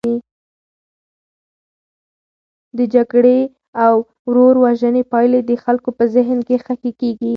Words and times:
د 2.77 2.79
جګړې 2.93 3.39
او 3.85 3.95
ورور 4.27 4.55
وژنې 4.63 5.03
پایلې 5.11 5.41
د 5.49 5.51
خلکو 5.63 5.89
په 5.97 6.03
ذهن 6.15 6.39
کې 6.47 6.55
خښي 6.65 6.91
کیږي. 7.01 7.29